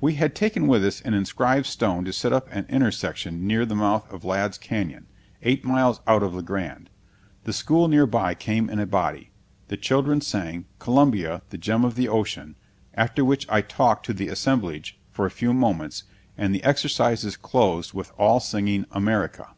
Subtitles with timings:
[0.00, 3.66] We had taken with us an inscribed stone to set up at an intersection near
[3.66, 5.04] the mouth of Ladd's Canyon,
[5.42, 6.88] eight miles out of La Grande.
[7.44, 9.32] The school near by came in a body.
[9.68, 12.56] The children sang "Columbia, the Gem of the Ocean,"
[12.94, 16.04] after which I talked to the assemblage for a few moments,
[16.38, 19.50] and the exercises closed with all singing "America."